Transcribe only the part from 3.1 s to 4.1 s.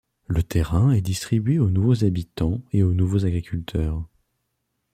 agriculteurs.